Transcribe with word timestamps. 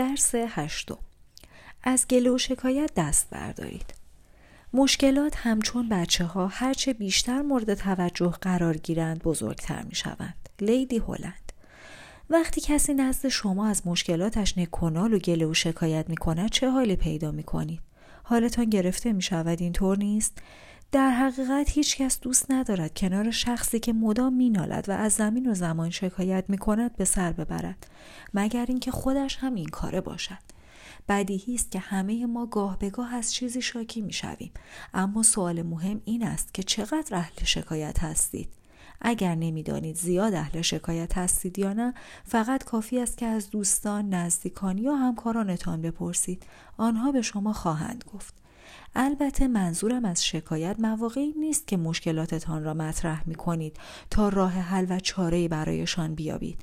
درس 0.00 0.34
هشتم 0.34 0.98
از 1.82 2.08
گله 2.08 2.36
شکایت 2.36 2.90
دست 2.96 3.30
بردارید 3.30 3.94
مشکلات 4.72 5.36
همچون 5.36 5.88
بچه 5.88 6.24
ها 6.24 6.46
هرچه 6.46 6.92
بیشتر 6.92 7.42
مورد 7.42 7.74
توجه 7.74 8.30
قرار 8.40 8.76
گیرند 8.76 9.22
بزرگتر 9.22 9.82
می 9.82 9.94
شوند. 9.94 10.48
لیدی 10.60 10.98
هلند 10.98 11.52
وقتی 12.30 12.60
کسی 12.60 12.94
نزد 12.94 13.28
شما 13.28 13.66
از 13.66 13.86
مشکلاتش 13.86 14.58
نکنال 14.58 15.14
و 15.14 15.18
گله 15.18 15.46
و 15.46 15.54
شکایت 15.54 16.08
می 16.08 16.16
کند 16.16 16.50
چه 16.50 16.70
حالی 16.70 16.96
پیدا 16.96 17.30
می 17.30 17.42
کنید؟ 17.42 17.80
حالتان 18.22 18.64
گرفته 18.64 19.12
می 19.12 19.22
شود 19.22 19.60
اینطور 19.60 19.98
نیست؟ 19.98 20.38
در 20.92 21.10
حقیقت 21.10 21.70
هیچ 21.70 21.96
کس 21.96 22.20
دوست 22.20 22.50
ندارد 22.50 22.94
کنار 22.94 23.30
شخصی 23.30 23.80
که 23.80 23.92
مدام 23.92 24.34
مینالد 24.34 24.88
و 24.88 24.92
از 24.92 25.12
زمین 25.12 25.50
و 25.50 25.54
زمان 25.54 25.90
شکایت 25.90 26.44
می 26.48 26.58
کند 26.58 26.96
به 26.96 27.04
سر 27.04 27.32
ببرد 27.32 27.86
مگر 28.34 28.66
اینکه 28.68 28.90
خودش 28.90 29.36
هم 29.36 29.54
این 29.54 29.68
کاره 29.68 30.00
باشد. 30.00 30.38
بدیهی 31.08 31.54
است 31.54 31.70
که 31.70 31.78
همه 31.78 32.26
ما 32.26 32.46
گاه 32.46 32.78
به 32.78 32.90
گاه 32.90 33.14
از 33.14 33.34
چیزی 33.34 33.62
شاکی 33.62 34.00
می 34.00 34.12
شویم. 34.12 34.52
اما 34.94 35.22
سوال 35.22 35.62
مهم 35.62 36.00
این 36.04 36.26
است 36.26 36.54
که 36.54 36.62
چقدر 36.62 37.16
اهل 37.16 37.44
شکایت 37.44 37.98
هستید؟ 37.98 38.48
اگر 39.00 39.34
نمی‌دانید 39.34 39.96
زیاد 39.96 40.34
اهل 40.34 40.62
شکایت 40.62 41.18
هستید 41.18 41.58
یا 41.58 41.72
نه 41.72 41.94
فقط 42.24 42.64
کافی 42.64 43.00
است 43.00 43.18
که 43.18 43.26
از 43.26 43.50
دوستان 43.50 44.14
نزدیکان 44.14 44.78
یا 44.78 44.96
همکارانتان 44.96 45.82
بپرسید. 45.82 46.46
آنها 46.76 47.12
به 47.12 47.22
شما 47.22 47.52
خواهند 47.52 48.04
گفت. 48.14 48.39
البته 48.94 49.48
منظورم 49.48 50.04
از 50.04 50.26
شکایت 50.26 50.76
مواقعی 50.78 51.34
نیست 51.38 51.66
که 51.66 51.76
مشکلاتتان 51.76 52.64
را 52.64 52.74
مطرح 52.74 53.28
می 53.28 53.34
کنید 53.34 53.76
تا 54.10 54.28
راه 54.28 54.52
حل 54.52 54.86
و 54.88 55.00
چاره 55.00 55.48
برایشان 55.48 56.14
بیابید. 56.14 56.58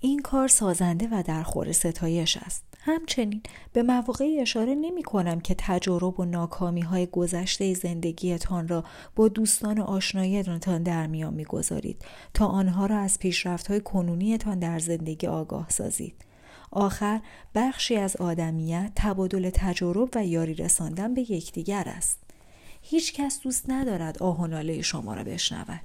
این 0.00 0.18
کار 0.18 0.48
سازنده 0.48 1.08
و 1.12 1.22
در 1.26 1.42
خور 1.42 1.72
ستایش 1.72 2.36
است. 2.36 2.64
همچنین 2.80 3.42
به 3.72 3.82
مواقعی 3.82 4.40
اشاره 4.40 4.74
نمی 4.74 5.02
کنم 5.02 5.40
که 5.40 5.54
تجارب 5.58 6.20
و 6.20 6.24
ناکامی 6.24 6.80
های 6.80 7.06
گذشته 7.06 7.74
زندگیتان 7.74 8.68
را 8.68 8.84
با 9.16 9.28
دوستان 9.28 9.78
و 9.78 9.82
آشنایتان 9.82 10.82
در 10.82 11.06
میان 11.06 11.34
می 11.34 11.44
گذارید 11.44 12.04
تا 12.34 12.46
آنها 12.46 12.86
را 12.86 12.98
از 12.98 13.18
پیشرفت 13.18 13.66
های 13.66 13.80
کنونیتان 13.80 14.58
در 14.58 14.78
زندگی 14.78 15.26
آگاه 15.26 15.68
سازید. 15.68 16.27
آخر 16.70 17.20
بخشی 17.54 17.96
از 17.96 18.16
آدمیت 18.16 18.92
تبادل 18.96 19.50
تجارب 19.50 20.08
و 20.14 20.26
یاری 20.26 20.54
رساندن 20.54 21.14
به 21.14 21.20
یکدیگر 21.20 21.84
است. 21.86 22.18
هیچ 22.82 23.12
کس 23.12 23.40
دوست 23.40 23.70
ندارد 23.70 24.22
آه 24.22 24.82
شما 24.82 25.14
را 25.14 25.24
بشنود. 25.24 25.80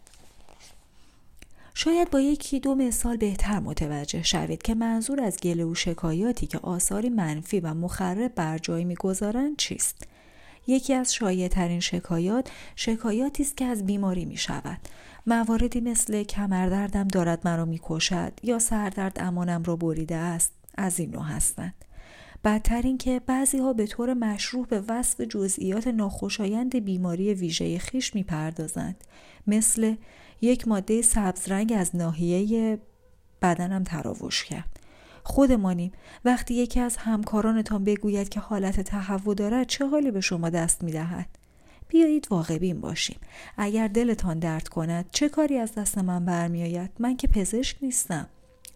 شاید 1.75 2.09
با 2.09 2.19
یکی 2.19 2.59
دو 2.59 2.75
مثال 2.75 3.17
بهتر 3.17 3.59
متوجه 3.59 4.23
شوید 4.23 4.61
که 4.61 4.75
منظور 4.75 5.21
از 5.21 5.37
گله 5.37 5.65
و 5.65 5.75
شکایاتی 5.75 6.47
که 6.47 6.59
آثاری 6.59 7.09
منفی 7.09 7.59
و 7.59 7.73
مخرب 7.73 8.35
بر 8.35 8.57
جای 8.57 8.83
می‌گذارند 8.83 9.57
چیست. 9.57 10.07
یکی 10.67 10.93
از 10.93 11.13
شایع 11.13 11.47
ترین 11.47 11.79
شکایات 11.79 12.51
شکایاتی 12.75 13.43
است 13.43 13.57
که 13.57 13.65
از 13.65 13.85
بیماری 13.85 14.25
می 14.25 14.37
شود 14.37 14.77
مواردی 15.27 15.81
مثل 15.81 16.23
کمردردم 16.23 17.07
دارد 17.07 17.47
مرا 17.47 17.65
می 17.65 17.79
کشد 17.83 18.33
یا 18.43 18.59
سردرد 18.59 19.17
امانم 19.19 19.63
را 19.63 19.75
بریده 19.75 20.15
است. 20.15 20.62
از 20.77 20.99
این 20.99 21.11
نوع 21.11 21.23
هستند. 21.23 21.85
بدتر 22.43 22.81
این 22.81 22.97
که 22.97 23.21
بعضی 23.25 23.57
ها 23.57 23.73
به 23.73 23.87
طور 23.87 24.13
مشروع 24.13 24.65
به 24.65 24.83
وصف 24.87 25.21
جزئیات 25.21 25.87
ناخوشایند 25.87 26.75
بیماری 26.75 27.33
ویژه 27.33 27.79
خیش 27.79 28.15
می‌پردازند. 28.15 29.03
مثل 29.47 29.95
یک 30.41 30.67
ماده 30.67 31.01
سبزرنگ 31.01 31.73
از 31.77 31.95
ناحیه 31.95 32.79
بدنم 33.41 33.83
تراوش 33.83 34.43
کرد. 34.43 34.79
خودمانیم. 35.23 35.91
وقتی 36.25 36.53
یکی 36.53 36.79
از 36.79 36.97
همکارانتان 36.97 37.83
بگوید 37.83 38.29
که 38.29 38.39
حالت 38.39 38.81
تهوع 38.81 39.35
دارد 39.35 39.67
چه 39.67 39.87
حالی 39.87 40.11
به 40.11 40.21
شما 40.21 40.49
دست 40.49 40.83
می‌دهد؟ 40.83 41.27
بیایید 41.87 42.27
واقع 42.29 42.73
باشیم. 42.73 43.17
اگر 43.57 43.87
دلتان 43.87 44.39
درد 44.39 44.67
کند 44.67 45.05
چه 45.11 45.29
کاری 45.29 45.57
از 45.57 45.75
دست 45.75 45.97
من 45.97 46.25
برمیآید؟ 46.25 46.91
من 46.99 47.17
که 47.17 47.27
پزشک 47.27 47.77
نیستم. 47.81 48.27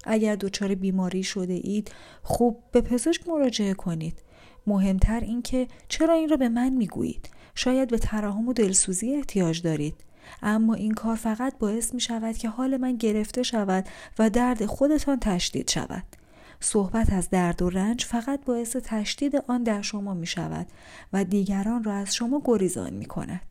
اگر 0.07 0.35
دچار 0.35 0.75
بیماری 0.75 1.23
شده 1.23 1.53
اید 1.63 1.91
خوب 2.23 2.63
به 2.72 2.81
پزشک 2.81 3.28
مراجعه 3.28 3.73
کنید 3.73 4.22
مهمتر 4.68 5.19
این 5.19 5.41
که 5.41 5.68
چرا 5.88 6.13
این 6.13 6.29
را 6.29 6.38
به 6.38 6.50
من 6.50 6.69
می‌گویید 6.69 7.29
شاید 7.56 7.90
به 7.90 7.97
تراحم 7.97 8.47
و 8.47 8.53
دلسوزی 8.53 9.16
احتیاج 9.16 9.62
دارید 9.62 9.95
اما 10.41 10.73
این 10.73 10.94
کار 10.94 11.16
فقط 11.16 11.57
باعث 11.57 11.94
می 11.94 12.01
شود 12.01 12.38
که 12.38 12.50
حال 12.50 12.78
من 12.78 12.95
گرفته 12.95 13.44
شود 13.44 13.85
و 14.19 14.29
درد 14.29 14.66
خودتان 14.66 15.19
تشدید 15.19 15.69
شود 15.69 16.03
صحبت 16.59 17.13
از 17.13 17.29
درد 17.29 17.62
و 17.62 17.69
رنج 17.69 18.06
فقط 18.06 18.45
باعث 18.45 18.75
تشدید 18.75 19.35
آن 19.47 19.63
در 19.63 19.81
شما 19.81 20.13
می 20.13 20.28
شود 20.28 20.68
و 21.13 21.24
دیگران 21.24 21.84
را 21.84 21.94
از 21.94 22.16
شما 22.16 22.41
گریزان 22.45 22.94
می 22.94 23.06
کند. 23.06 23.41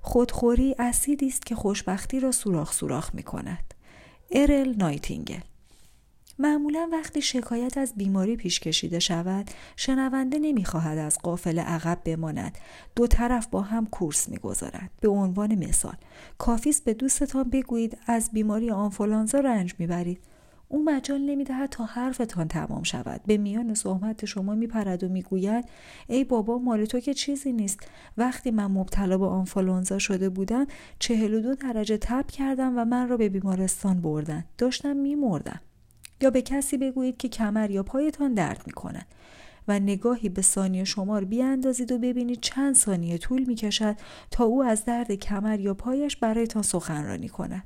خودخوری 0.00 0.74
اسیدی 0.78 1.26
است 1.26 1.46
که 1.46 1.54
خوشبختی 1.54 2.20
را 2.20 2.32
سوراخ 2.32 2.72
سوراخ 2.72 3.14
می 3.14 3.22
کند. 3.22 3.73
ارل 4.34 4.74
نایتینگل. 4.76 5.40
معمولا 6.38 6.88
وقتی 6.92 7.22
شکایت 7.22 7.78
از 7.78 7.94
بیماری 7.96 8.36
پیش 8.36 8.60
کشیده 8.60 8.98
شود 8.98 9.50
شنونده 9.76 10.38
نمی‌خواهد 10.38 10.98
از 10.98 11.18
قافل 11.18 11.58
عقب 11.58 11.98
بماند. 12.04 12.58
دو 12.96 13.06
طرف 13.06 13.46
با 13.46 13.60
هم 13.60 13.86
کورس 13.86 14.28
می‌گذارند. 14.28 14.90
به 15.00 15.08
عنوان 15.08 15.54
مثال 15.54 15.96
کافیست 16.38 16.84
به 16.84 16.94
دوستتان 16.94 17.50
بگویید 17.50 17.98
از 18.06 18.30
بیماری 18.32 18.70
آنفولانزا 18.70 19.40
رنج 19.40 19.74
می‌برید. 19.78 20.20
او 20.68 20.84
مجال 20.84 21.20
نمی‌دهد 21.20 21.68
تا 21.68 21.84
حرفتان 21.84 22.48
تمام 22.48 22.82
شود. 22.82 23.20
به 23.26 23.36
میان 23.36 23.74
صحبت 23.74 24.24
شما 24.24 24.54
میپرد 24.54 25.04
و 25.04 25.08
می‌گوید 25.08 25.64
ای 26.08 26.24
بابا 26.24 26.58
مال 26.58 26.84
تو 26.84 27.00
که 27.00 27.14
چیزی 27.14 27.52
نیست. 27.52 27.80
وقتی 28.16 28.50
من 28.50 28.66
مبتلا 28.66 29.18
به 29.18 29.26
آنفولانزا 29.26 29.98
شده 29.98 30.28
بودم 30.28 30.66
چهل 30.98 31.34
و 31.34 31.40
دو 31.40 31.54
درجه 31.54 31.96
تب 31.96 32.26
کردم 32.26 32.78
و 32.78 32.84
من 32.84 33.08
را 33.08 33.16
به 33.16 33.28
بیمارستان 33.28 34.00
بردن. 34.00 34.44
داشتم 34.58 34.96
میمردم. 34.96 35.60
یا 36.20 36.30
به 36.30 36.42
کسی 36.42 36.78
بگویید 36.78 37.16
که 37.16 37.28
کمر 37.28 37.70
یا 37.70 37.82
پایتان 37.82 38.34
درد 38.34 38.62
می‌کند 38.66 39.06
و 39.68 39.80
نگاهی 39.80 40.28
به 40.28 40.42
ثانیه 40.42 40.84
شمار 40.84 41.24
بیاندازید 41.24 41.92
و 41.92 41.98
ببینید 41.98 42.40
چند 42.40 42.74
ثانیه 42.74 43.18
طول 43.18 43.44
می‌کشد 43.44 43.96
تا 44.30 44.44
او 44.44 44.64
از 44.64 44.84
درد 44.84 45.12
کمر 45.12 45.60
یا 45.60 45.74
پایش 45.74 46.16
برایتان 46.16 46.62
سخنرانی 46.62 47.28
کند. 47.28 47.62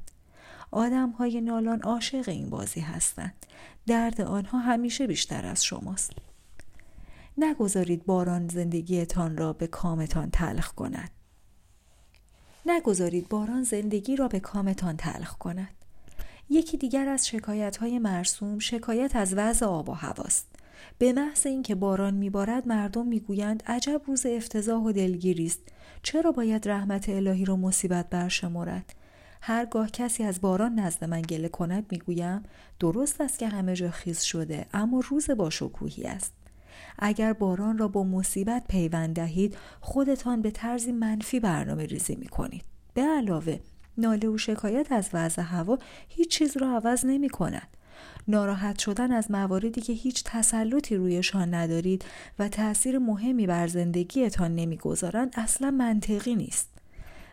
آدم 0.70 1.10
های 1.10 1.40
نالان 1.40 1.80
عاشق 1.80 2.28
این 2.28 2.50
بازی 2.50 2.80
هستند. 2.80 3.46
درد 3.86 4.20
آنها 4.20 4.58
همیشه 4.58 5.06
بیشتر 5.06 5.46
از 5.46 5.64
شماست. 5.64 6.12
نگذارید 7.38 8.06
باران 8.06 8.48
زندگیتان 8.48 9.36
را 9.36 9.52
به 9.52 9.66
کامتان 9.66 10.30
تلخ 10.30 10.72
کند. 10.72 11.10
نگذارید 12.66 13.28
باران 13.28 13.62
زندگی 13.62 14.16
را 14.16 14.28
به 14.28 14.40
کامتان 14.40 14.96
تلخ 14.96 15.36
کند. 15.38 15.70
یکی 16.50 16.76
دیگر 16.76 17.08
از 17.08 17.28
شکایت 17.28 17.76
های 17.76 17.98
مرسوم 17.98 18.58
شکایت 18.58 19.16
از 19.16 19.34
وضع 19.34 19.66
آب 19.66 19.88
و 19.88 19.92
هواست. 19.92 20.46
به 20.98 21.12
محض 21.12 21.46
اینکه 21.46 21.74
باران 21.74 22.14
میبارد 22.14 22.68
مردم 22.68 23.06
می‌گویند 23.06 23.62
عجب 23.66 24.02
روز 24.06 24.26
افتضاح 24.26 24.82
و 24.82 24.92
دلگیری 24.92 25.46
است 25.46 25.60
چرا 26.02 26.32
باید 26.32 26.68
رحمت 26.68 27.08
الهی 27.08 27.44
را 27.44 27.56
مصیبت 27.56 28.10
برشمرد 28.10 28.94
هرگاه 29.40 29.90
کسی 29.90 30.24
از 30.24 30.40
باران 30.40 30.74
نزد 30.78 31.04
من 31.04 31.22
گله 31.22 31.48
کند 31.48 31.86
می‌گویم 31.90 32.42
درست 32.80 33.20
است 33.20 33.38
که 33.38 33.48
همه 33.48 33.74
جا 33.74 33.90
خیز 33.90 34.20
شده 34.20 34.66
اما 34.72 35.02
روز 35.08 35.30
با 35.30 35.50
شکوهی 35.50 36.04
است 36.04 36.32
اگر 36.98 37.32
باران 37.32 37.78
را 37.78 37.88
با 37.88 38.04
مصیبت 38.04 38.64
پیوند 38.68 39.16
دهید 39.16 39.56
خودتان 39.80 40.42
به 40.42 40.50
طرزی 40.50 40.92
منفی 40.92 41.40
برنامه 41.40 41.86
ریزی 41.86 42.14
می 42.16 42.28
کنید. 42.28 42.64
به 42.94 43.02
علاوه 43.02 43.58
ناله 43.98 44.28
و 44.28 44.38
شکایت 44.38 44.92
از 44.92 45.08
وضع 45.12 45.42
هوا 45.42 45.78
هیچ 46.08 46.30
چیز 46.30 46.56
را 46.56 46.76
عوض 46.76 47.04
نمی 47.04 47.28
کند. 47.28 47.68
ناراحت 48.28 48.78
شدن 48.78 49.12
از 49.12 49.30
مواردی 49.30 49.80
که 49.80 49.92
هیچ 49.92 50.24
تسلطی 50.24 50.96
رویشان 50.96 51.54
ندارید 51.54 52.04
و 52.38 52.48
تأثیر 52.48 52.98
مهمی 52.98 53.46
بر 53.46 53.66
زندگیتان 53.66 54.54
نمی‌گذارند 54.54 55.32
اصلا 55.36 55.70
منطقی 55.70 56.34
نیست. 56.34 56.77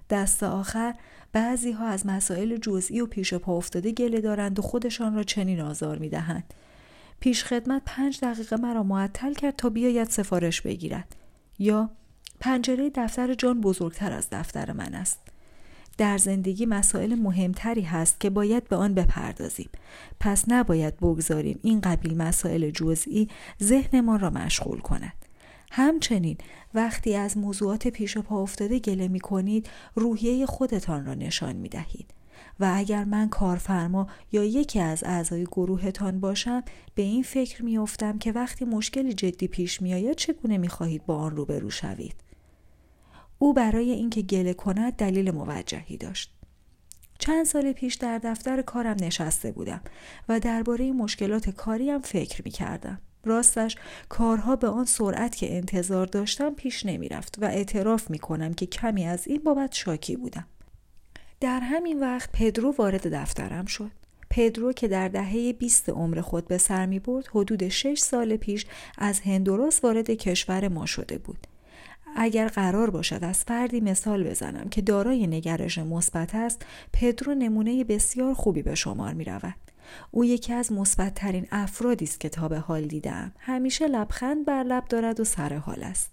دست 0.10 0.44
آخر 0.44 0.96
بعضی 1.34 1.72
ها 1.72 1.88
از 1.88 2.06
مسائل 2.06 2.58
جزئی 2.58 3.02
و 3.02 3.06
پیش 3.06 3.34
پا 3.34 3.58
افتاده 3.58 3.92
گله 3.92 4.22
دارند 4.22 4.60
و 4.60 4.62
خودشان 4.62 5.16
را 5.16 5.24
چنین 5.24 5.62
آزار 5.62 5.98
می 5.98 6.10
دهند. 6.10 6.54
پیش 7.20 7.44
خدمت 7.44 7.82
پنج 7.86 8.20
دقیقه 8.22 8.56
مرا 8.58 8.84
معطل 8.84 9.34
کرد 9.34 9.56
تا 9.56 9.70
بیاید 9.70 10.10
سفارش 10.10 10.62
بگیرد 10.62 11.16
یا 11.60 11.90
پنجره 12.40 12.92
دفتر 12.96 13.34
جان 13.34 13.62
بزرگتر 13.62 14.14
از 14.14 14.28
دفتر 14.32 14.72
من 14.72 14.96
است. 14.96 15.20
در 15.98 16.18
زندگی 16.18 16.66
مسائل 16.66 17.16
مهمتری 17.16 17.82
هست 17.82 18.20
که 18.20 18.30
باید 18.30 18.68
به 18.68 18.76
آن 18.76 18.94
بپردازیم 18.94 19.70
پس 20.20 20.44
نباید 20.48 20.98
بگذاریم 20.98 21.60
این 21.64 21.82
قبیل 21.82 22.18
مسائل 22.18 22.70
جزئی 22.70 23.30
ذهنمان 23.64 24.20
را 24.20 24.30
مشغول 24.30 24.80
کند 24.80 25.25
همچنین 25.78 26.38
وقتی 26.74 27.16
از 27.16 27.38
موضوعات 27.38 27.88
پیش 27.88 28.18
پا 28.18 28.42
افتاده 28.42 28.80
گله 28.80 29.08
می 29.08 29.20
کنید 29.20 29.70
روحیه 29.96 30.46
خودتان 30.46 31.06
را 31.06 31.14
نشان 31.14 31.56
می 31.56 31.70
دهید. 31.70 32.14
و 32.60 32.72
اگر 32.76 33.04
من 33.04 33.30
کارفرما 33.30 34.08
یا 34.32 34.44
یکی 34.44 34.80
از 34.80 35.04
اعضای 35.04 35.44
گروهتان 35.44 36.20
باشم 36.20 36.64
به 36.96 37.02
این 37.02 37.24
فکر 37.24 37.64
میافتم 37.64 38.18
که 38.18 38.32
وقتی 38.32 38.66
مشکلی 38.66 39.14
جدی 39.14 39.48
پیش 39.48 39.82
میآید 39.82 40.16
چگونه 40.16 40.58
می‌خواهید 40.58 41.06
با 41.06 41.18
آن 41.18 41.36
روبرو 41.36 41.70
شوید 41.70 42.16
او 43.40 43.54
برای 43.54 43.92
اینکه 43.92 44.22
گله 44.22 44.54
کند 44.54 44.94
دلیل 44.94 45.32
موجهی 45.32 45.98
داشت 45.98 46.34
چند 47.20 47.46
سال 47.46 47.72
پیش 47.72 47.96
در 47.96 48.18
دفتر 48.18 48.62
کارم 48.62 48.96
نشسته 49.02 49.52
بودم 49.52 49.82
و 50.30 50.40
درباره 50.40 50.92
مشکلات 50.92 51.50
کاریم 51.50 52.00
فکر 52.00 52.42
می 52.46 52.52
کردم. 52.52 53.02
راستش 53.26 53.76
کارها 54.10 54.56
به 54.56 54.68
آن 54.68 54.86
سرعت 54.86 55.36
که 55.36 55.56
انتظار 55.56 56.06
داشتم 56.06 56.54
پیش 56.54 56.86
نمی 56.86 57.10
رفت 57.10 57.38
و 57.42 57.46
اعتراف 57.46 58.10
می 58.10 58.20
کنم 58.20 58.54
که 58.54 58.66
کمی 58.66 59.06
از 59.06 59.28
این 59.28 59.44
بابت 59.44 59.74
شاکی 59.74 60.16
بودم. 60.16 60.46
در 61.40 61.60
همین 61.60 62.00
وقت 62.00 62.30
پدرو 62.34 62.72
وارد 62.72 63.16
دفترم 63.16 63.66
شد. 63.66 63.92
پدرو 64.30 64.74
که 64.74 64.88
در 64.88 65.08
دهه 65.08 65.54
20 65.54 65.90
عمر 65.90 66.22
خود 66.22 66.48
به 66.48 66.58
سر 66.58 66.86
می 66.86 67.00
برد 67.00 67.28
حدود 67.28 67.68
6 67.68 68.00
سال 68.00 68.36
پیش 68.36 68.66
از 68.98 69.20
هندوراس 69.20 69.84
وارد 69.84 70.12
کشور 70.12 70.68
ما 70.68 70.86
شده 70.86 71.18
بود. 71.18 71.48
اگر 72.16 72.48
قرار 72.48 72.90
باشد 72.90 73.24
از 73.24 73.44
فردی 73.44 73.82
مثال 73.82 74.24
بزنم 74.24 74.70
که 74.70 74.82
دارای 74.82 75.28
نگرش 75.28 75.78
مثبت 75.78 76.36
است 76.36 76.66
پدرو 76.94 77.36
نمونه 77.36 77.84
بسیار 77.84 78.34
خوبی 78.34 78.62
به 78.62 78.76
شمار 78.76 79.14
می 79.14 79.24
رود. 79.24 79.56
او 80.12 80.26
یکی 80.26 80.54
از 80.54 80.72
مثبتترین 80.72 81.48
افرادی 81.52 82.06
است 82.06 82.20
که 82.20 82.30
تا 82.30 82.48
به 82.48 82.60
حال 82.60 82.86
دیدم. 82.86 83.32
همیشه 83.40 83.88
لبخند 83.88 84.46
بر 84.46 84.64
لب 84.64 84.86
دارد 84.86 85.20
و 85.20 85.24
سر 85.24 85.54
حال 85.54 85.84
است. 85.84 86.12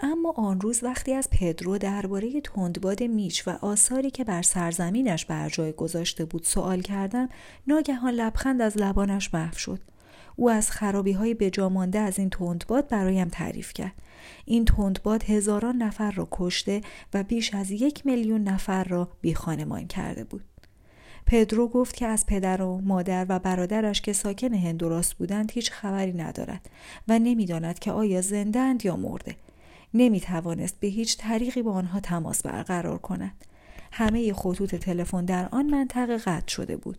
اما 0.00 0.32
آن 0.36 0.60
روز 0.60 0.84
وقتی 0.84 1.12
از 1.14 1.28
پدرو 1.30 1.78
درباره 1.78 2.40
تندباد 2.40 3.02
میچ 3.02 3.48
و 3.48 3.50
آثاری 3.50 4.10
که 4.10 4.24
بر 4.24 4.42
سرزمینش 4.42 5.24
بر 5.24 5.48
جای 5.48 5.72
گذاشته 5.72 6.24
بود 6.24 6.44
سوال 6.44 6.80
کردم 6.80 7.28
ناگهان 7.66 8.14
لبخند 8.14 8.62
از 8.62 8.78
لبانش 8.78 9.34
محو 9.34 9.58
شد. 9.58 9.80
او 10.36 10.50
از 10.50 10.70
خرابی 10.70 11.12
های 11.12 11.34
بجامانده 11.34 11.98
از 11.98 12.18
این 12.18 12.30
تندباد 12.30 12.88
برایم 12.88 13.28
تعریف 13.28 13.72
کرد. 13.72 13.94
این 14.44 14.64
تندباد 14.64 15.22
هزاران 15.22 15.76
نفر 15.76 16.10
را 16.10 16.28
کشته 16.30 16.80
و 17.14 17.22
بیش 17.22 17.54
از 17.54 17.70
یک 17.70 18.06
میلیون 18.06 18.42
نفر 18.42 18.84
را 18.84 19.08
بیخانمان 19.20 19.86
کرده 19.86 20.24
بود. 20.24 20.51
پدرو 21.26 21.68
گفت 21.68 21.96
که 21.96 22.06
از 22.06 22.26
پدر 22.26 22.62
و 22.62 22.80
مادر 22.84 23.26
و 23.28 23.38
برادرش 23.38 24.00
که 24.00 24.12
ساکن 24.12 24.54
هندوراس 24.54 25.14
بودند 25.14 25.52
هیچ 25.52 25.70
خبری 25.70 26.12
ندارد 26.12 26.70
و 27.08 27.18
نمی‌داند 27.18 27.78
که 27.78 27.92
آیا 27.92 28.20
زندند 28.20 28.84
یا 28.84 28.96
مرده. 28.96 29.36
نمی 29.94 30.20
توانست 30.20 30.80
به 30.80 30.88
هیچ 30.88 31.16
طریقی 31.18 31.62
با 31.62 31.72
آنها 31.72 32.00
تماس 32.00 32.42
برقرار 32.42 32.98
کند. 32.98 33.44
همه 33.92 34.32
خطوط 34.32 34.74
تلفن 34.74 35.24
در 35.24 35.48
آن 35.52 35.66
منطقه 35.66 36.16
قطع 36.16 36.48
شده 36.48 36.76
بود. 36.76 36.98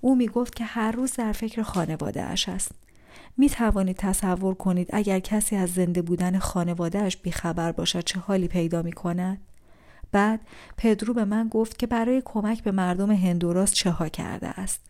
او 0.00 0.16
می 0.16 0.28
گفت 0.28 0.54
که 0.54 0.64
هر 0.64 0.92
روز 0.92 1.12
در 1.12 1.32
فکر 1.32 1.62
خانواده 1.62 2.22
اش 2.22 2.48
است. 2.48 2.72
می 3.36 3.50
توانید 3.50 3.96
تصور 3.96 4.54
کنید 4.54 4.88
اگر 4.92 5.18
کسی 5.18 5.56
از 5.56 5.70
زنده 5.74 6.02
بودن 6.02 6.38
خانوادهش 6.38 7.16
بیخبر 7.16 7.72
باشد 7.72 8.04
چه 8.04 8.20
حالی 8.20 8.48
پیدا 8.48 8.82
می 8.82 8.92
کند؟ 8.92 9.38
بعد 10.14 10.40
پدرو 10.76 11.14
به 11.14 11.24
من 11.24 11.48
گفت 11.48 11.78
که 11.78 11.86
برای 11.86 12.22
کمک 12.24 12.62
به 12.62 12.70
مردم 12.70 13.10
هندوراس 13.10 13.72
چه 13.72 13.90
ها 13.90 14.08
کرده 14.08 14.48
است. 14.48 14.80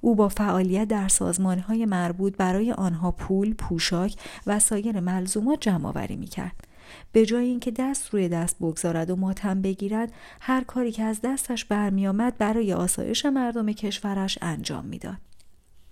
او 0.00 0.14
با 0.14 0.28
فعالیت 0.28 0.88
در 0.88 1.10
های 1.68 1.86
مربوط 1.86 2.36
برای 2.36 2.72
آنها 2.72 3.10
پول، 3.10 3.54
پوشاک 3.54 4.16
و 4.46 4.58
سایر 4.58 5.00
ملزومات 5.00 5.60
جمع 5.60 5.88
آوری 5.88 6.16
می 6.16 6.26
کرد. 6.26 6.64
به 7.12 7.26
جای 7.26 7.44
اینکه 7.44 7.70
دست 7.70 8.14
روی 8.14 8.28
دست 8.28 8.56
بگذارد 8.58 9.10
و 9.10 9.16
ماتم 9.16 9.62
بگیرد 9.62 10.12
هر 10.40 10.64
کاری 10.64 10.92
که 10.92 11.02
از 11.02 11.20
دستش 11.24 11.64
برمیآمد 11.64 12.38
برای 12.38 12.72
آسایش 12.72 13.26
مردم 13.26 13.72
کشورش 13.72 14.38
انجام 14.42 14.84
می‌داد 14.84 15.18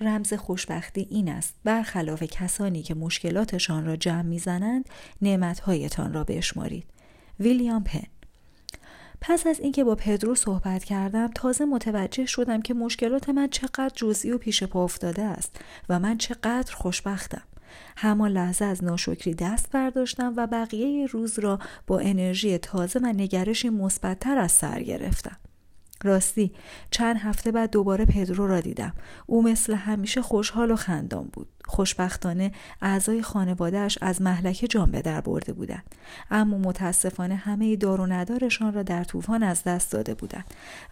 رمز 0.00 0.34
خوشبختی 0.34 1.06
این 1.10 1.28
است 1.28 1.54
برخلاف 1.64 2.22
کسانی 2.22 2.82
که 2.82 2.94
مشکلاتشان 2.94 3.86
را 3.86 3.96
جمع 3.96 4.22
می‌زنند 4.22 4.88
نعمتهایتان 5.22 6.12
را 6.12 6.24
بشمارید 6.24 6.86
ویلیام 7.40 7.84
پن 7.84 8.17
پس 9.20 9.46
از 9.46 9.60
اینکه 9.60 9.84
با 9.84 9.94
پدرو 9.94 10.34
صحبت 10.34 10.84
کردم 10.84 11.28
تازه 11.34 11.64
متوجه 11.64 12.26
شدم 12.26 12.62
که 12.62 12.74
مشکلات 12.74 13.28
من 13.28 13.48
چقدر 13.48 13.90
جزئی 13.94 14.30
و 14.30 14.38
پیش 14.38 14.64
پا 14.64 14.84
افتاده 14.84 15.22
است 15.22 15.60
و 15.88 15.98
من 15.98 16.18
چقدر 16.18 16.74
خوشبختم. 16.74 17.42
همان 17.96 18.30
لحظه 18.30 18.64
از 18.64 18.84
ناشکری 18.84 19.34
دست 19.34 19.70
برداشتم 19.70 20.34
و 20.36 20.46
بقیه 20.46 21.06
روز 21.06 21.38
را 21.38 21.58
با 21.86 21.98
انرژی 21.98 22.58
تازه 22.58 22.98
و 22.98 23.06
نگرشی 23.06 23.68
مثبتتر 23.68 24.38
از 24.38 24.52
سر 24.52 24.82
گرفتم. 24.82 25.36
راستی 26.04 26.52
چند 26.90 27.16
هفته 27.16 27.52
بعد 27.52 27.70
دوباره 27.70 28.04
پدرو 28.04 28.46
را 28.46 28.60
دیدم 28.60 28.92
او 29.26 29.42
مثل 29.42 29.74
همیشه 29.74 30.22
خوشحال 30.22 30.70
و 30.70 30.76
خندان 30.76 31.30
بود 31.32 31.48
خوشبختانه 31.64 32.52
اعضای 32.82 33.22
خانوادهش 33.22 33.98
از 34.00 34.22
محلکه 34.22 34.66
جان 34.66 34.90
به 34.90 35.02
در 35.02 35.20
برده 35.20 35.52
بودند 35.52 35.94
اما 36.30 36.58
متاسفانه 36.58 37.36
همه 37.36 37.76
دار 37.76 38.00
و 38.00 38.06
ندارشان 38.06 38.72
را 38.72 38.82
در 38.82 39.04
طوفان 39.04 39.42
از 39.42 39.64
دست 39.64 39.92
داده 39.92 40.14
بودند 40.14 40.44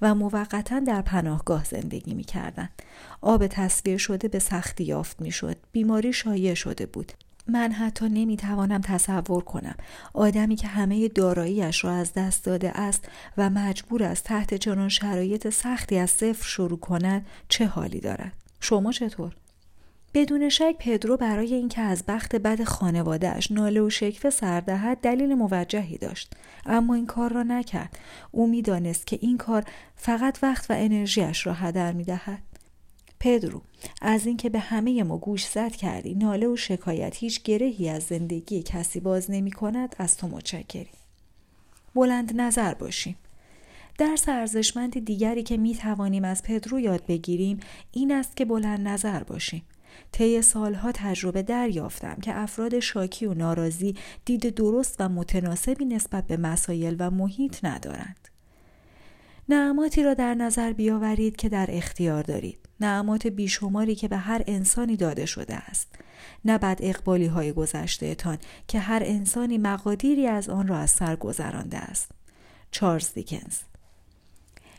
و 0.02 0.14
موقتا 0.14 0.80
در 0.80 1.02
پناهگاه 1.02 1.64
زندگی 1.64 2.14
می 2.14 2.24
کردند. 2.24 2.82
آب 3.20 3.46
تصویر 3.46 3.98
شده 3.98 4.28
به 4.28 4.38
سختی 4.38 4.84
یافت 4.84 5.20
می 5.20 5.30
شد. 5.30 5.56
بیماری 5.72 6.12
شایع 6.12 6.54
شده 6.54 6.86
بود. 6.86 7.12
من 7.48 7.72
حتی 7.72 8.08
نمی‌توانم 8.08 8.80
تصور 8.80 9.44
کنم. 9.44 9.74
آدمی 10.14 10.56
که 10.56 10.66
همه 10.66 11.08
داراییش 11.08 11.84
را 11.84 11.92
از 11.92 12.12
دست 12.12 12.44
داده 12.44 12.80
است 12.80 13.08
و 13.36 13.50
مجبور 13.50 14.02
است 14.02 14.24
تحت 14.24 14.54
چنان 14.54 14.88
شرایط 14.88 15.48
سختی 15.48 15.98
از 15.98 16.10
صفر 16.10 16.44
شروع 16.44 16.78
کند 16.78 17.26
چه 17.48 17.66
حالی 17.66 18.00
دارد؟ 18.00 18.32
شما 18.60 18.92
چطور؟ 18.92 19.36
بدون 20.14 20.48
شک 20.48 20.76
پدرو 20.78 21.16
برای 21.16 21.54
اینکه 21.54 21.80
از 21.80 22.04
بخت 22.08 22.36
بد 22.36 22.64
خانوادهش 22.64 23.50
ناله 23.50 23.80
و 23.80 23.90
شکفه 23.90 24.30
سردهد 24.30 25.00
دلیل 25.00 25.34
موجهی 25.34 25.98
داشت. 25.98 26.32
اما 26.66 26.94
این 26.94 27.06
کار 27.06 27.32
را 27.32 27.42
نکرد. 27.42 27.98
او 28.30 28.46
می‌دانست 28.46 29.06
که 29.06 29.18
این 29.22 29.38
کار 29.38 29.64
فقط 29.96 30.38
وقت 30.42 30.70
و 30.70 30.74
انرژیش 30.76 31.46
را 31.46 31.52
هدر 31.52 31.92
می‌دهد. 31.92 32.42
پدرو 33.20 33.62
از 34.02 34.26
اینکه 34.26 34.48
به 34.48 34.58
همه 34.58 35.02
ما 35.02 35.18
گوش 35.18 35.46
زد 35.46 35.72
کردی 35.72 36.14
ناله 36.14 36.48
و 36.48 36.56
شکایت 36.56 37.16
هیچ 37.16 37.42
گرهی 37.42 37.88
از 37.88 38.02
زندگی 38.02 38.62
کسی 38.62 39.00
باز 39.00 39.30
نمی 39.30 39.50
کند 39.50 39.96
از 39.98 40.16
تو 40.16 40.28
متشکری 40.28 40.90
بلند 41.94 42.40
نظر 42.40 42.74
باشیم 42.74 43.16
درس 43.98 44.28
ارزشمند 44.28 45.04
دیگری 45.04 45.42
که 45.42 45.56
می 45.56 45.74
توانیم 45.74 46.24
از 46.24 46.42
پدرو 46.42 46.80
یاد 46.80 47.06
بگیریم 47.06 47.60
این 47.92 48.12
است 48.12 48.36
که 48.36 48.44
بلند 48.44 48.88
نظر 48.88 49.22
باشیم 49.22 49.62
طی 50.12 50.42
سالها 50.42 50.92
تجربه 50.92 51.42
دریافتم 51.42 52.14
که 52.14 52.38
افراد 52.38 52.78
شاکی 52.78 53.26
و 53.26 53.34
ناراضی 53.34 53.94
دید 54.24 54.54
درست 54.54 54.96
و 54.98 55.08
متناسبی 55.08 55.84
نسبت 55.84 56.26
به 56.26 56.36
مسایل 56.36 56.96
و 56.98 57.10
محیط 57.10 57.64
ندارند. 57.64 58.28
نعماتی 59.48 60.02
را 60.02 60.14
در 60.14 60.34
نظر 60.34 60.72
بیاورید 60.72 61.36
که 61.36 61.48
در 61.48 61.66
اختیار 61.70 62.22
دارید. 62.22 62.65
نعمات 62.80 63.26
بیشماری 63.26 63.94
که 63.94 64.08
به 64.08 64.16
هر 64.16 64.42
انسانی 64.46 64.96
داده 64.96 65.26
شده 65.26 65.54
است. 65.54 65.88
نه 66.44 66.58
بد 66.58 66.78
اقبالی 66.82 67.26
های 67.26 67.52
گذشته 67.52 68.14
تان 68.14 68.38
که 68.68 68.78
هر 68.78 69.02
انسانی 69.04 69.58
مقادیری 69.58 70.26
از 70.26 70.48
آن 70.48 70.68
را 70.68 70.78
از 70.78 70.90
سر 70.90 71.16
گذرانده 71.16 71.78
است. 71.78 72.10
چارلز 72.70 73.12
دیکنز 73.12 73.58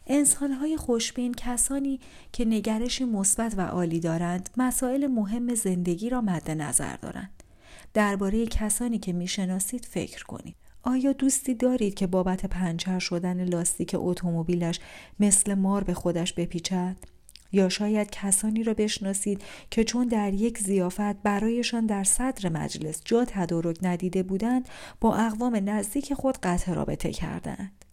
انسانهای 0.07 0.77
خوشبین 0.77 1.33
کسانی 1.33 1.99
که 2.31 2.45
نگرشی 2.45 3.05
مثبت 3.05 3.53
و 3.57 3.61
عالی 3.61 3.99
دارند 3.99 4.49
مسائل 4.57 5.07
مهم 5.07 5.55
زندگی 5.55 6.09
را 6.09 6.21
مد 6.21 6.51
نظر 6.51 6.95
دارند 6.95 7.43
درباره 7.93 8.45
کسانی 8.45 8.99
که 8.99 9.13
می‌شناسید 9.13 9.85
فکر 9.85 10.23
کنید 10.23 10.55
آیا 10.83 11.13
دوستی 11.13 11.55
دارید 11.55 11.93
که 11.93 12.07
بابت 12.07 12.45
پنچر 12.45 12.99
شدن 12.99 13.43
لاستیک 13.43 13.95
اتومبیلش 13.99 14.79
مثل 15.19 15.53
مار 15.53 15.83
به 15.83 15.93
خودش 15.93 16.33
بپیچد 16.33 16.95
یا 17.51 17.69
شاید 17.69 18.09
کسانی 18.11 18.63
را 18.63 18.73
بشناسید 18.73 19.41
که 19.71 19.83
چون 19.83 20.07
در 20.07 20.33
یک 20.33 20.57
زیافت 20.57 21.23
برایشان 21.23 21.85
در 21.85 22.03
صدر 22.03 22.49
مجلس 22.49 23.01
جا 23.05 23.25
تدارک 23.25 23.77
ندیده 23.81 24.23
بودند 24.23 24.69
با 25.01 25.15
اقوام 25.15 25.69
نزدیک 25.69 26.13
خود 26.13 26.37
قطع 26.37 26.73
رابطه 26.73 27.11
کردند 27.11 27.85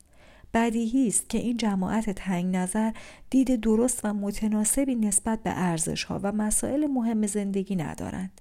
بدیهی 0.54 1.08
است 1.08 1.28
که 1.28 1.38
این 1.38 1.56
جماعت 1.56 2.10
تنگ 2.10 2.56
نظر 2.56 2.92
دید 3.30 3.60
درست 3.60 4.00
و 4.04 4.14
متناسبی 4.14 4.94
نسبت 4.94 5.42
به 5.42 5.50
ارزش 5.54 6.04
ها 6.04 6.20
و 6.22 6.32
مسائل 6.32 6.86
مهم 6.86 7.26
زندگی 7.26 7.76
ندارند. 7.76 8.40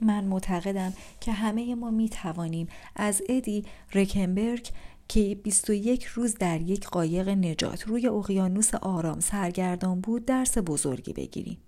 من 0.00 0.24
معتقدم 0.24 0.92
که 1.20 1.32
همه 1.32 1.74
ما 1.74 1.90
می 1.90 2.08
توانیم 2.08 2.68
از 2.96 3.22
ادی 3.28 3.64
رکنبرگ 3.94 4.68
که 5.08 5.40
21 5.42 6.04
روز 6.04 6.34
در 6.34 6.60
یک 6.60 6.88
قایق 6.88 7.28
نجات 7.28 7.82
روی 7.82 8.08
اقیانوس 8.08 8.74
آرام 8.74 9.20
سرگردان 9.20 10.00
بود 10.00 10.24
درس 10.24 10.58
بزرگی 10.58 11.12
بگیریم. 11.12 11.58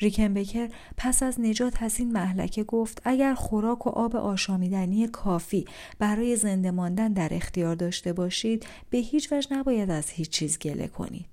ریکنبکر 0.00 0.68
پس 0.96 1.22
از 1.22 1.40
نجات 1.40 1.82
از 1.82 1.98
این 1.98 2.12
محلکه 2.12 2.64
گفت 2.64 3.02
اگر 3.04 3.34
خوراک 3.34 3.86
و 3.86 3.90
آب 3.90 4.16
آشامیدنی 4.16 5.08
کافی 5.08 5.64
برای 5.98 6.36
زنده 6.36 6.70
ماندن 6.70 7.12
در 7.12 7.28
اختیار 7.34 7.74
داشته 7.74 8.12
باشید 8.12 8.66
به 8.90 8.98
هیچ 8.98 9.32
وجه 9.32 9.52
نباید 9.56 9.90
از 9.90 10.10
هیچ 10.10 10.30
چیز 10.30 10.58
گله 10.58 10.88
کنید. 10.88 11.26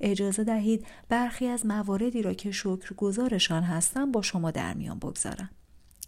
اجازه 0.00 0.44
دهید 0.44 0.86
برخی 1.08 1.46
از 1.46 1.66
مواردی 1.66 2.22
را 2.22 2.34
که 2.34 2.50
شکر 2.50 2.94
گذارشان 2.96 3.62
هستم 3.62 4.12
با 4.12 4.22
شما 4.22 4.50
در 4.50 4.74
میان 4.74 4.98
بگذارم. 4.98 5.50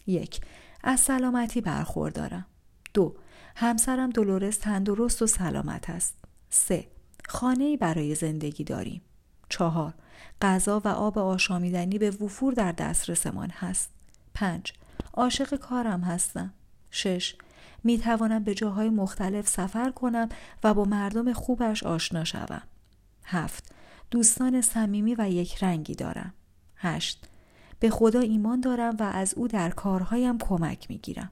یک 0.06 0.40
از 0.84 1.00
سلامتی 1.00 1.60
برخوردارم. 1.60 2.46
دو 2.94 3.14
همسرم 3.58 4.10
دلورس 4.10 4.56
تندرست 4.56 5.22
و 5.22 5.26
سلامت 5.26 5.90
است. 5.90 6.14
سه 6.50 6.86
خانه 7.28 7.76
برای 7.76 8.14
زندگی 8.14 8.64
داریم. 8.64 9.02
چهار 9.48 9.94
غذا 10.42 10.80
و 10.84 10.88
آب 10.88 11.18
آشامیدنی 11.18 11.98
به 11.98 12.10
وفور 12.10 12.52
در 12.52 12.72
دسترسمان 12.72 13.50
هست. 13.50 13.90
پنج 14.34 14.72
عاشق 15.14 15.54
کارم 15.54 16.00
هستم. 16.00 16.52
شش 16.90 17.36
می 17.84 17.98
توانم 17.98 18.44
به 18.44 18.54
جاهای 18.54 18.88
مختلف 18.90 19.48
سفر 19.48 19.90
کنم 19.90 20.28
و 20.64 20.74
با 20.74 20.84
مردم 20.84 21.32
خوبش 21.32 21.82
آشنا 21.82 22.24
شوم. 22.24 22.62
هفت 23.24 23.74
دوستان 24.10 24.60
صمیمی 24.60 25.14
و 25.18 25.28
یک 25.28 25.64
رنگی 25.64 25.94
دارم. 25.94 26.34
هشت 26.76 27.28
به 27.80 27.90
خدا 27.90 28.20
ایمان 28.20 28.60
دارم 28.60 28.96
و 29.00 29.02
از 29.02 29.34
او 29.34 29.48
در 29.48 29.70
کارهایم 29.70 30.38
کمک 30.38 30.86
می 30.90 30.98
گیرم. 30.98 31.30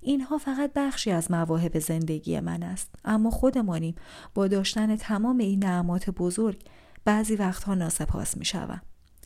اینها 0.00 0.38
فقط 0.38 0.72
بخشی 0.74 1.10
از 1.10 1.30
مواهب 1.30 1.78
زندگی 1.78 2.40
من 2.40 2.62
است 2.62 2.94
اما 3.04 3.30
خودمانیم 3.30 3.94
با 4.34 4.48
داشتن 4.48 4.96
تمام 4.96 5.38
این 5.38 5.64
نعمات 5.64 6.10
بزرگ 6.10 6.62
بعضی 7.04 7.36
وقتها 7.36 7.74
ناسپاس 7.74 8.36
می 8.36 8.44
شوم. 8.44 8.80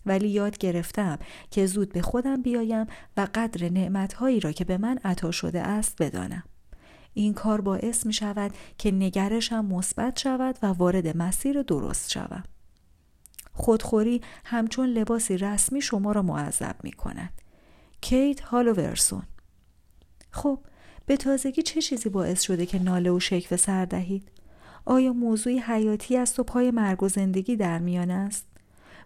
ولی 0.07 0.29
یاد 0.29 0.59
گرفتم 0.59 1.19
که 1.51 1.67
زود 1.67 1.93
به 1.93 2.03
خودم 2.03 2.43
بیایم 2.43 2.87
و 3.17 3.29
قدر 3.35 3.69
نعمتهایی 3.69 4.41
را 4.41 4.53
که 4.53 4.65
به 4.65 4.79
من 4.79 4.99
عطا 5.05 5.31
شده 5.31 5.61
است 5.61 6.03
بدانم. 6.03 6.43
این 7.15 7.35
کار 7.35 7.61
باعث 7.61 8.07
می 8.07 8.13
شود 8.13 8.51
که 8.79 8.91
نگرشم 8.91 9.65
مثبت 9.65 10.19
شود 10.19 10.59
و 10.63 10.67
وارد 10.67 11.17
مسیر 11.17 11.63
درست 11.63 12.11
شوم. 12.11 12.43
خودخوری 13.53 14.21
همچون 14.45 14.89
لباسی 14.89 15.37
رسمی 15.37 15.81
شما 15.81 16.13
را 16.13 16.23
معذب 16.23 16.77
می 16.83 16.93
کند. 16.93 17.33
کیت 18.01 18.41
هالوورسون 18.41 19.23
خب 20.35 20.59
به 21.07 21.17
تازگی 21.17 21.63
چه 21.63 21.83
چیزی 21.83 22.09
باعث 22.09 22.41
شده 22.41 22.67
که 22.67 22.79
ناله 22.79 23.11
و 23.11 23.21
شکوه 23.21 23.57
سر 23.57 23.85
دهید؟ 23.85 24.29
آیا 24.85 25.13
موضوعی 25.13 25.59
حیاتی 25.59 26.17
است 26.17 26.41
و 26.41 26.45
پای 26.45 26.71
مرگ 26.71 27.03
و 27.03 27.09
زندگی 27.09 27.57
در 27.57 27.79
میان 27.79 28.11
است؟ 28.11 28.47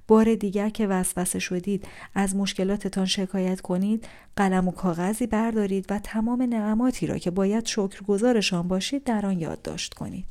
بار 0.08 0.34
دیگر 0.34 0.68
که 0.68 0.86
وسوسه 0.86 1.38
شدید 1.38 1.88
از 2.14 2.36
مشکلاتتان 2.36 3.06
شکایت 3.06 3.60
کنید 3.60 4.08
قلم 4.36 4.68
و 4.68 4.72
کاغذی 4.72 5.26
بردارید 5.26 5.86
و 5.90 5.98
تمام 5.98 6.42
نعماتی 6.42 7.06
را 7.06 7.18
که 7.18 7.30
باید 7.30 7.66
شکرگزارشان 7.66 8.68
باشید 8.68 9.04
در 9.04 9.26
آن 9.26 9.38
یادداشت 9.38 9.94
کنید 9.94 10.26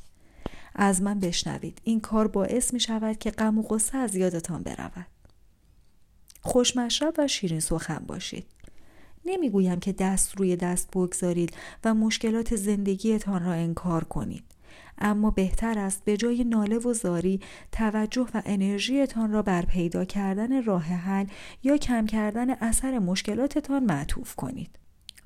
از 0.75 1.01
من 1.01 1.20
بشنوید 1.20 1.82
این 1.84 2.00
کار 2.00 2.27
باعث 2.27 2.74
می 2.74 2.80
شود 2.80 3.18
که 3.18 3.32
غم 3.32 3.58
و 3.58 3.62
غصه 3.62 3.98
از 3.98 4.16
یادتان 4.16 4.63
برود 4.63 5.08
خوشمشرب 6.42 7.13
و 7.18 7.27
شیرین 7.27 7.60
سخن 7.60 8.04
باشید 8.08 8.57
نمی‌گویم 9.27 9.79
که 9.79 9.91
دست 9.93 10.38
روی 10.38 10.55
دست 10.55 10.91
بگذارید 10.91 11.53
و 11.84 11.93
مشکلات 11.93 12.55
زندگیتان 12.55 13.46
را 13.46 13.51
انکار 13.51 14.03
کنید 14.03 14.43
اما 14.98 15.31
بهتر 15.31 15.79
است 15.79 16.05
به 16.05 16.17
جای 16.17 16.43
ناله 16.43 16.77
و 16.77 16.93
زاری 16.93 17.39
توجه 17.72 18.27
و 18.34 18.41
انرژیتان 18.46 19.31
را 19.31 19.41
بر 19.41 19.65
پیدا 19.65 20.05
کردن 20.05 20.63
راه 20.63 20.84
حل 20.84 21.25
یا 21.63 21.77
کم 21.77 22.05
کردن 22.05 22.50
اثر 22.50 23.00
مشکلاتتان 23.00 23.84
معطوف 23.84 24.36
کنید. 24.36 24.79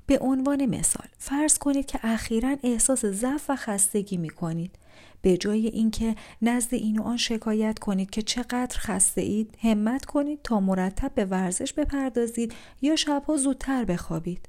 به 0.06 0.18
عنوان 0.18 0.66
مثال 0.66 1.06
فرض 1.18 1.58
کنید 1.58 1.86
که 1.86 1.98
اخیرا 2.02 2.56
احساس 2.62 3.06
ضعف 3.06 3.50
و 3.50 3.56
خستگی 3.56 4.16
می 4.16 4.30
کنید. 4.30 4.78
به 5.22 5.36
جای 5.36 5.66
اینکه 5.66 6.16
نزد 6.42 6.74
این 6.74 6.98
و 6.98 7.02
آن 7.02 7.16
شکایت 7.16 7.78
کنید 7.78 8.10
که 8.10 8.22
چقدر 8.22 8.78
خسته 8.78 9.20
اید 9.20 9.58
همت 9.60 10.04
کنید 10.04 10.42
تا 10.44 10.60
مرتب 10.60 11.14
به 11.14 11.24
ورزش 11.24 11.72
بپردازید 11.72 12.54
یا 12.82 12.96
شبها 12.96 13.36
زودتر 13.36 13.84
بخوابید. 13.84 14.48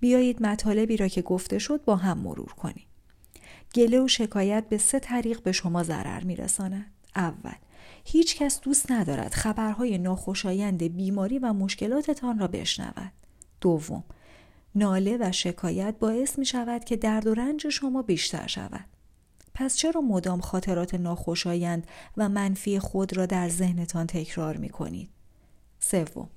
بیایید 0.00 0.42
مطالبی 0.42 0.96
را 0.96 1.08
که 1.08 1.22
گفته 1.22 1.58
شد 1.58 1.84
با 1.84 1.96
هم 1.96 2.18
مرور 2.18 2.52
کنیم. 2.52 2.86
گله 3.74 4.00
و 4.00 4.08
شکایت 4.08 4.68
به 4.68 4.78
سه 4.78 4.98
طریق 4.98 5.42
به 5.42 5.52
شما 5.52 5.82
ضرر 5.82 6.24
میرساند. 6.24 6.86
اول 7.16 7.54
هیچ 8.04 8.36
کس 8.36 8.60
دوست 8.60 8.92
ندارد 8.92 9.34
خبرهای 9.34 9.98
ناخوشایند 9.98 10.82
بیماری 10.82 11.38
و 11.38 11.52
مشکلاتتان 11.52 12.38
را 12.38 12.46
بشنود. 12.46 13.12
دوم 13.60 14.04
ناله 14.74 15.16
و 15.20 15.32
شکایت 15.32 15.94
باعث 15.98 16.38
می 16.38 16.46
شود 16.46 16.84
که 16.84 16.96
درد 16.96 17.26
و 17.26 17.34
رنج 17.34 17.68
شما 17.68 18.02
بیشتر 18.02 18.46
شود. 18.46 18.97
پس 19.58 19.76
چرا 19.76 20.00
مدام 20.00 20.40
خاطرات 20.40 20.94
ناخوشایند 20.94 21.86
و 22.16 22.28
منفی 22.28 22.78
خود 22.78 23.16
را 23.16 23.26
در 23.26 23.48
ذهنتان 23.48 24.06
تکرار 24.06 24.56
می 24.56 24.68
کنید؟ 24.68 25.08
سوم 25.80 26.28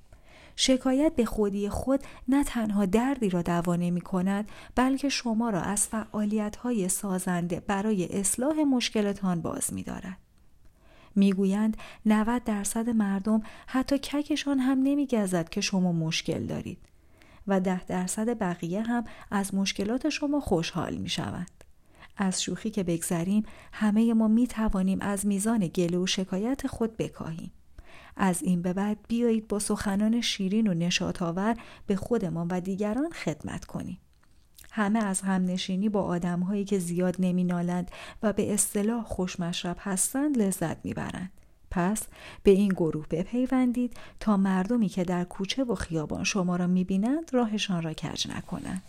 شکایت 0.56 1.12
به 1.16 1.24
خودی 1.24 1.68
خود 1.68 2.00
نه 2.28 2.44
تنها 2.44 2.86
دردی 2.86 3.28
را 3.28 3.42
دوانه 3.42 3.90
می 3.90 4.00
کند 4.00 4.48
بلکه 4.74 5.08
شما 5.08 5.50
را 5.50 5.60
از 5.60 5.86
فعالیت 5.86 6.56
های 6.56 6.88
سازنده 6.88 7.60
برای 7.60 8.18
اصلاح 8.20 8.54
مشکلتان 8.54 9.40
باز 9.40 9.72
می 9.72 9.82
دارد. 9.82 10.18
می‌گویند 11.16 11.76
90 12.06 12.44
درصد 12.44 12.90
مردم 12.90 13.42
حتی 13.66 13.98
ککشان 13.98 14.58
هم 14.58 14.78
نمیگزد 14.82 15.48
که 15.48 15.60
شما 15.60 15.92
مشکل 15.92 16.46
دارید 16.46 16.78
و 17.46 17.60
ده 17.60 17.84
درصد 17.84 18.38
بقیه 18.38 18.82
هم 18.82 19.04
از 19.30 19.54
مشکلات 19.54 20.08
شما 20.08 20.40
خوشحال 20.40 20.96
می 20.96 21.08
شود. 21.08 21.62
از 22.16 22.42
شوخی 22.42 22.70
که 22.70 22.82
بگذریم 22.82 23.42
همه 23.72 24.14
ما 24.14 24.28
می 24.28 24.46
توانیم 24.46 25.00
از 25.00 25.26
میزان 25.26 25.66
گله 25.66 25.98
و 25.98 26.06
شکایت 26.06 26.66
خود 26.66 26.96
بکاهیم. 26.96 27.52
از 28.16 28.42
این 28.42 28.62
به 28.62 28.72
بعد 28.72 28.98
بیایید 29.08 29.48
با 29.48 29.58
سخنان 29.58 30.20
شیرین 30.20 30.66
و 30.66 30.74
نشاطآور 30.74 31.56
به 31.86 31.96
خودمان 31.96 32.48
و 32.50 32.60
دیگران 32.60 33.10
خدمت 33.10 33.64
کنیم. 33.64 33.98
همه 34.72 35.04
از 35.04 35.20
همنشینی 35.20 35.88
با 35.88 36.02
آدمهایی 36.02 36.64
که 36.64 36.78
زیاد 36.78 37.16
نمینالند 37.18 37.90
و 38.22 38.32
به 38.32 38.54
اصطلاح 38.54 39.04
خوشمشرب 39.04 39.76
هستند 39.80 40.38
لذت 40.38 40.84
می‌برند. 40.84 41.32
پس 41.70 42.02
به 42.42 42.50
این 42.50 42.68
گروه 42.68 43.06
بپیوندید 43.10 43.96
تا 44.20 44.36
مردمی 44.36 44.88
که 44.88 45.04
در 45.04 45.24
کوچه 45.24 45.64
و 45.64 45.74
خیابان 45.74 46.24
شما 46.24 46.56
را 46.56 46.66
می‌بینند 46.66 47.34
راهشان 47.34 47.82
را 47.82 47.92
کج 47.92 48.28
نکنند. 48.28 48.82